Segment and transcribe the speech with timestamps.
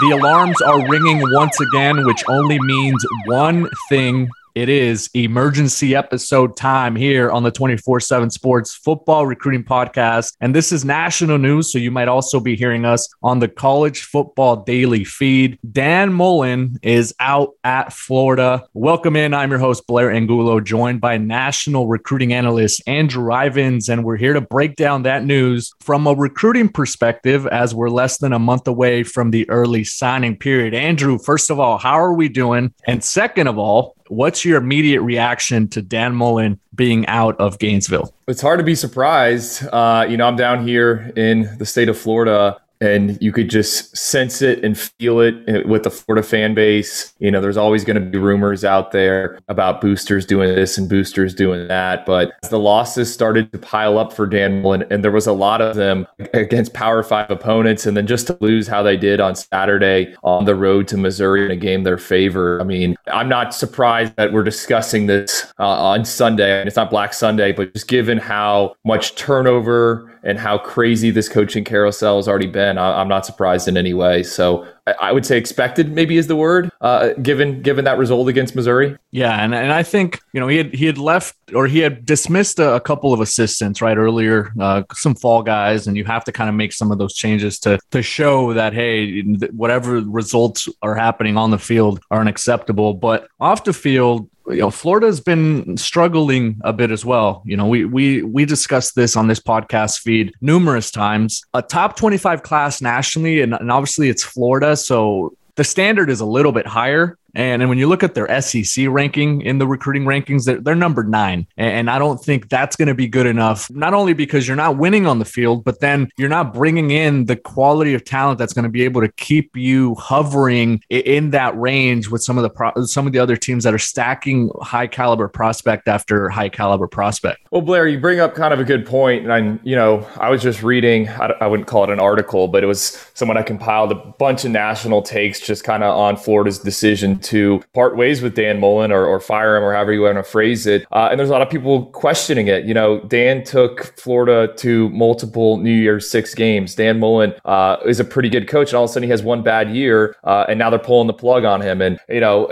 [0.00, 6.56] The alarms are ringing once again, which only means one thing it is emergency episode
[6.56, 10.34] time here on the 24 7 Sports Football Recruiting Podcast.
[10.40, 11.72] And this is national news.
[11.72, 15.58] So you might also be hearing us on the College Football Daily feed.
[15.70, 18.66] Dan Mullen is out at Florida.
[18.74, 19.34] Welcome in.
[19.34, 23.88] I'm your host, Blair Angulo, joined by national recruiting analyst Andrew Ivins.
[23.88, 28.18] And we're here to break down that news from a recruiting perspective as we're less
[28.18, 30.74] than a month away from the early signing period.
[30.74, 32.74] Andrew, first of all, how are we doing?
[32.86, 38.12] And second of all, What's your immediate reaction to Dan Mullen being out of Gainesville?
[38.26, 39.64] It's hard to be surprised.
[39.68, 43.96] Uh, you know, I'm down here in the state of Florida and you could just
[43.96, 47.12] sense it and feel it eh, with the Florida fan base.
[47.18, 50.88] You know, there's always going to be rumors out there about boosters doing this and
[50.88, 52.06] boosters doing that.
[52.06, 55.32] But as the losses started to pile up for Dan Mullen, and there was a
[55.32, 59.20] lot of them against Power Five opponents, and then just to lose how they did
[59.20, 62.60] on Saturday on the road to Missouri in a game their favor.
[62.60, 66.62] I mean, I'm not surprised that we're discussing this uh, on Sunday.
[66.66, 71.64] It's not Black Sunday, but just given how much turnover and how crazy this coaching
[71.64, 74.22] carousel has already been, I, am not surprised in any way.
[74.22, 78.28] So I, I would say expected maybe is the word, uh, given given that result
[78.28, 78.96] against Missouri.
[79.10, 82.06] Yeah, and, and I think you know he had he had left or he had
[82.06, 86.24] dismissed a, a couple of assistants right earlier, uh, some fall guys, and you have
[86.24, 90.68] to kind of make some of those changes to to show that hey, whatever results
[90.82, 92.94] are happening on the field are unacceptable.
[92.94, 97.42] But off the field, you know Florida's been struggling a bit as well.
[97.44, 101.42] You know, we we we discussed this on this podcast feed numerous times.
[101.54, 106.26] A top 25 class nationally and, and obviously it's Florida, so the standard is a
[106.26, 110.04] little bit higher and, and when you look at their SEC ranking in the recruiting
[110.04, 111.46] rankings, they're, they're number nine.
[111.56, 114.78] And I don't think that's going to be good enough, not only because you're not
[114.78, 118.52] winning on the field, but then you're not bringing in the quality of talent that's
[118.52, 122.50] going to be able to keep you hovering in that range with some of the
[122.50, 126.86] pro- some of the other teams that are stacking high caliber prospect after high caliber
[126.86, 127.40] prospect.
[127.50, 130.30] Well, Blair, you bring up kind of a good point, and I, you know, I
[130.30, 131.08] was just reading.
[131.08, 134.44] I, I wouldn't call it an article, but it was someone I compiled a bunch
[134.44, 138.92] of national takes just kind of on Florida's decision to part ways with Dan Mullen
[138.92, 140.86] or, or fire him or however you want to phrase it.
[140.92, 142.64] Uh, and there's a lot of people questioning it.
[142.64, 146.74] You know, Dan took Florida to multiple New Year's Six games.
[146.74, 149.22] Dan Mullen uh, is a pretty good coach, and all of a sudden he has
[149.22, 151.80] one bad year, uh, and now they're pulling the plug on him.
[151.80, 152.48] And you know,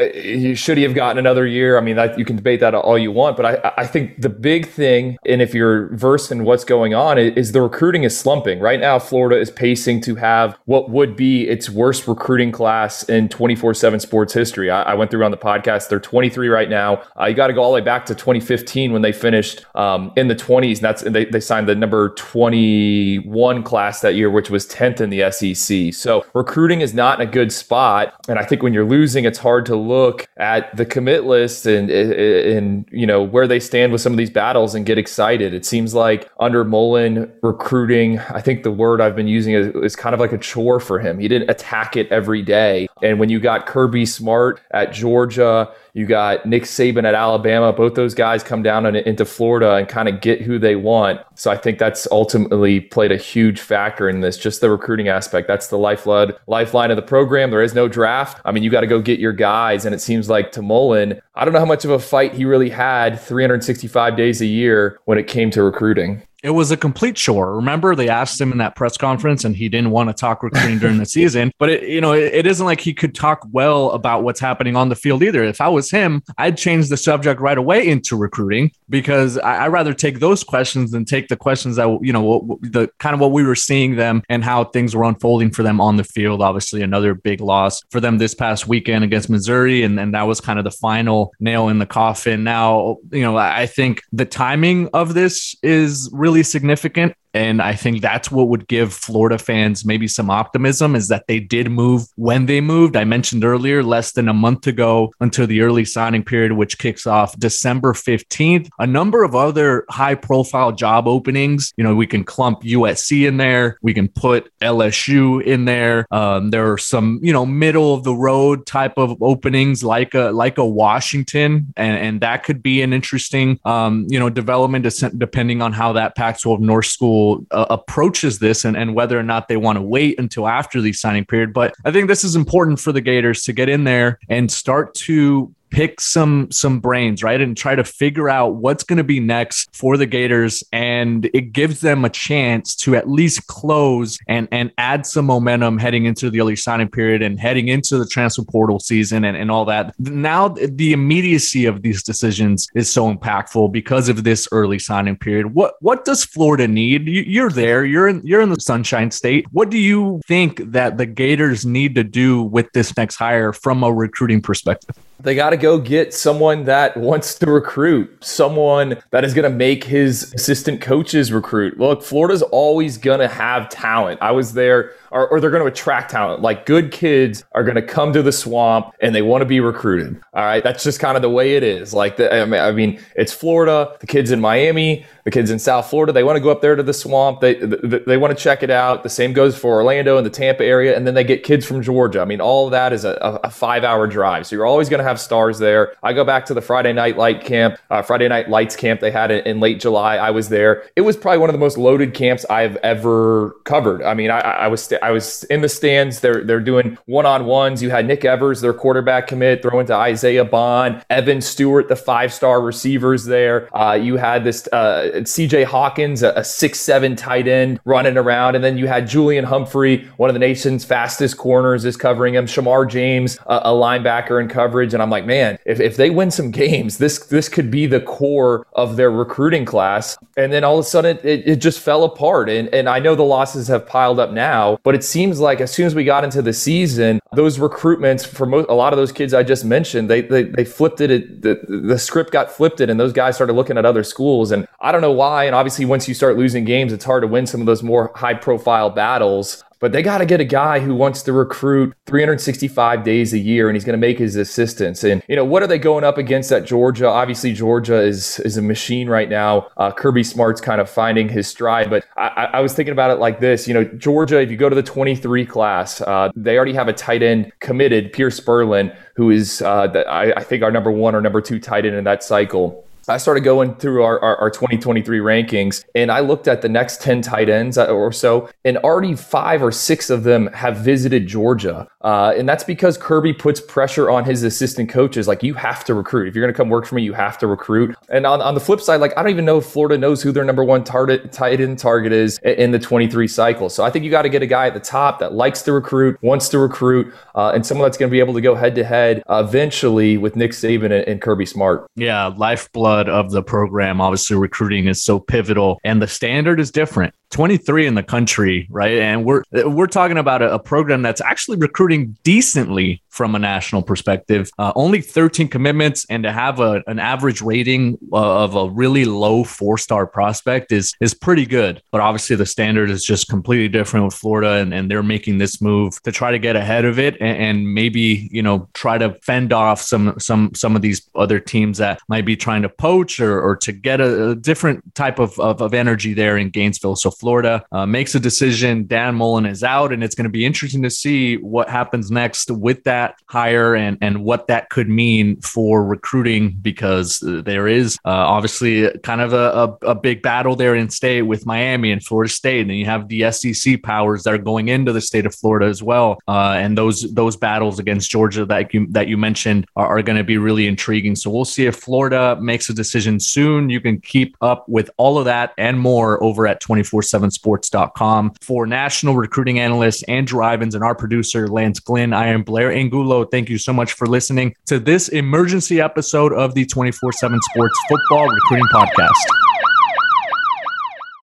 [0.55, 1.79] should he have gotten another year?
[1.79, 4.29] I mean, that, you can debate that all you want, but I, I think the
[4.29, 8.61] big thing, and if you're versed in what's going on, is the recruiting is slumping
[8.61, 8.99] right now.
[8.99, 14.33] Florida is pacing to have what would be its worst recruiting class in 24/7 sports
[14.33, 14.58] history.
[14.67, 15.89] I, I, went through on the podcast.
[15.89, 17.03] They're 23 right now.
[17.19, 20.13] Uh, you got to go all the way back to 2015 when they finished um,
[20.17, 20.77] in the 20s.
[20.77, 25.01] And that's and they, they signed the number 21 class that year, which was 10th
[25.01, 25.95] in the SEC.
[25.95, 28.15] So recruiting is not in a good spot.
[28.29, 31.91] And I think when you're losing, it's hard to look at the commit list and
[31.91, 35.53] and you know where they stand with some of these battles and get excited.
[35.53, 39.97] It seems like under Mullen recruiting, I think the word I've been using is, is
[39.97, 41.19] kind of like a chore for him.
[41.19, 42.89] He didn't attack it every day.
[43.03, 45.73] And when you got Kirby Smart at Georgia.
[45.95, 47.73] You got Nick Saban at Alabama.
[47.73, 51.21] Both those guys come down and, into Florida and kind of get who they want.
[51.35, 55.49] So I think that's ultimately played a huge factor in this, just the recruiting aspect.
[55.49, 57.51] That's the lifeline, lifeline of the program.
[57.51, 58.41] There is no draft.
[58.45, 59.85] I mean, you got to go get your guys.
[59.85, 62.45] And it seems like to Mullen, I don't know how much of a fight he
[62.45, 66.23] really had 365 days a year when it came to recruiting.
[66.43, 67.57] It was a complete chore.
[67.57, 70.79] Remember, they asked him in that press conference, and he didn't want to talk recruiting
[70.79, 71.51] during the season.
[71.59, 74.77] But it, you know, it, it isn't like he could talk well about what's happening
[74.77, 75.43] on the field either.
[75.43, 79.73] If I was him, I'd change the subject right away into recruiting because I, would
[79.73, 83.33] rather take those questions than take the questions that you know the kind of what
[83.33, 86.41] we were seeing them and how things were unfolding for them on the field.
[86.41, 90.41] Obviously, another big loss for them this past weekend against Missouri, and, and that was
[90.41, 92.45] kind of the final nail in the coffin.
[92.45, 97.75] Now, you know, I think the timing of this is really really significant and I
[97.75, 102.07] think that's what would give Florida fans maybe some optimism is that they did move
[102.17, 102.97] when they moved.
[102.97, 107.07] I mentioned earlier, less than a month ago until the early signing period, which kicks
[107.07, 108.69] off December 15th.
[108.79, 111.73] A number of other high profile job openings.
[111.77, 116.07] You know, we can clump USC in there, we can put LSU in there.
[116.11, 120.31] Um, there are some, you know, middle of the road type of openings like a
[120.31, 124.87] like a Washington, and, and that could be an interesting, um, you know, development
[125.19, 127.18] depending on how that Pac 12 North school
[127.51, 130.93] uh, approaches this and, and whether or not they want to wait until after the
[130.93, 131.53] signing period.
[131.53, 134.95] But I think this is important for the Gators to get in there and start
[135.07, 137.41] to pick some some brains, right?
[137.41, 140.63] And try to figure out what's going to be next for the Gators.
[140.73, 145.79] And it gives them a chance to at least close and, and add some momentum
[145.79, 149.51] heading into the early signing period and heading into the transfer portal season and, and
[149.51, 149.95] all that.
[149.99, 155.55] Now, the immediacy of these decisions is so impactful because of this early signing period.
[155.55, 157.07] What what does Florida need?
[157.07, 157.85] You, are there.
[157.85, 159.47] You're in you're in the Sunshine State.
[159.53, 163.83] What do you think that the Gators need to do with this next hire from
[163.83, 164.97] a recruiting perspective?
[165.21, 169.57] They got to go get someone that wants to recruit, someone that is going to
[169.57, 171.79] make his assistant coaches recruit.
[171.79, 174.23] Look, Florida's always going to have talent.
[174.23, 176.43] I was there or, or they're going to attract talent.
[176.43, 179.61] Like good kids are going to come to the swamp and they want to be
[179.61, 180.21] recruited.
[180.35, 180.63] All right.
[180.63, 181.95] That's just kind of the way it is.
[181.95, 186.13] Like, the, I mean, it's Florida, the kids in Miami, the kids in South Florida,
[186.13, 187.41] they want to go up there to the swamp.
[187.41, 189.03] They, they, they want to check it out.
[189.03, 190.97] The same goes for Orlando and the Tampa area.
[190.97, 192.21] And then they get kids from Georgia.
[192.21, 194.47] I mean, all of that is a, a five hour drive.
[194.47, 195.95] So you're always going to have stars there.
[196.03, 199.11] I go back to the Friday night light camp, uh, Friday night lights camp they
[199.11, 200.17] had in, in late July.
[200.17, 200.85] I was there.
[200.97, 204.03] It was probably one of the most loaded camps I've ever covered.
[204.03, 206.21] I mean, I, I was, st- I was in the stands.
[206.21, 207.83] They're they're doing one on ones.
[207.83, 212.33] You had Nick Evers, their quarterback commit, throwing to Isaiah Bond, Evan Stewart, the five
[212.33, 213.69] star receivers there.
[213.77, 215.65] Uh, you had this uh, C.J.
[215.65, 220.31] Hawkins, a, six seven tight end running around, and then you had Julian Humphrey, one
[220.31, 222.47] of the nation's fastest corners, is covering him.
[222.47, 226.31] Shemar James, a, a linebacker in coverage, and I'm like, man, if, if they win
[226.31, 230.17] some games, this this could be the core of their recruiting class.
[230.37, 232.49] And then all of a sudden, it, it just fell apart.
[232.49, 235.71] And and I know the losses have piled up now, but it seems like as
[235.71, 239.13] soon as we got into the season, those recruitments for most, a lot of those
[239.13, 241.43] kids I just mentioned, they they, they flipped it.
[241.43, 244.51] The, the script got flipped it, and those guys started looking at other schools.
[244.51, 245.45] And I don't know why.
[245.45, 248.13] And obviously, once you start losing games, it's hard to win some of those more
[248.15, 253.05] high profile battles but they got to get a guy who wants to recruit 365
[253.05, 255.05] days a year and he's going to make his assistants.
[255.05, 257.09] And, you know, what are they going up against at Georgia?
[257.09, 259.69] Obviously, Georgia is, is a machine right now.
[259.77, 263.21] Uh, Kirby Smart's kind of finding his stride, but I, I, was thinking about it
[263.21, 263.69] like this.
[263.69, 266.93] You know, Georgia, if you go to the 23 class, uh, they already have a
[266.93, 271.15] tight end committed, Pearce Spurlin, who is, uh, the, I, I think, our number one
[271.15, 272.88] or number two tight end in that cycle.
[273.09, 277.01] I started going through our, our, our, 2023 rankings and I looked at the next
[277.01, 281.27] 10 tight ends uh, or so, and already five or six of them have visited
[281.27, 281.89] Georgia.
[282.01, 285.27] Uh, and that's because Kirby puts pressure on his assistant coaches.
[285.29, 286.29] Like, you have to recruit.
[286.29, 287.97] If you're going to come work for me, you have to recruit.
[288.09, 290.33] And on, on the flip side, like, I don't even know if Florida knows who
[290.33, 293.69] their number one target, tight end target is in the 23 cycle.
[293.69, 295.73] So I think you got to get a guy at the top that likes to
[295.73, 298.75] recruit, wants to recruit, uh, and someone that's going to be able to go head
[298.77, 301.87] to head eventually with Nick Saban and, and Kirby Smart.
[301.97, 304.01] Yeah, lifeblood of the program.
[304.01, 307.13] Obviously, recruiting is so pivotal, and the standard is different.
[307.31, 308.99] 23 in the country, right?
[308.99, 313.83] And we're we're talking about a, a program that's actually recruiting decently from a national
[313.83, 314.51] perspective.
[314.59, 319.05] Uh, only 13 commitments, and to have a, an average rating uh, of a really
[319.05, 321.83] low four star prospect is is pretty good.
[321.91, 325.61] But obviously, the standard is just completely different with Florida, and, and they're making this
[325.61, 329.19] move to try to get ahead of it and, and maybe you know try to
[329.23, 333.21] fend off some some some of these other teams that might be trying to poach
[333.21, 336.97] or, or to get a, a different type of, of, of energy there in Gainesville.
[336.97, 338.87] So Florida uh, makes a decision.
[338.87, 342.51] Dan Mullen is out, and it's going to be interesting to see what happens next
[342.51, 347.99] with that hire and and what that could mean for recruiting because uh, there is
[348.05, 349.37] uh, obviously kind of a,
[349.83, 352.85] a, a, big battle there in state with Miami and Florida State, and then you
[352.85, 356.55] have the SEC powers that are going into the state of Florida as well, uh,
[356.57, 360.25] and those those battles against Georgia that you that you mentioned are, are going to
[360.25, 361.17] be really intriguing.
[361.17, 363.71] So we'll see if Florida makes a decision soon.
[363.71, 368.35] You can keep up with all of that and more over at twenty four 247sports.com.
[368.41, 373.25] For national recruiting analyst Andrew Ivins and our producer Lance Glynn, I am Blair Angulo.
[373.25, 377.79] Thank you so much for listening to this emergency episode of the 24 7 Sports
[377.89, 379.48] Football Recruiting Podcast.